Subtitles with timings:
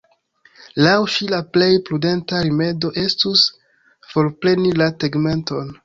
[0.85, 3.47] Laŭ ŝi la plej prudenta rimedo estus
[4.15, 5.75] forpreni la tegmenton.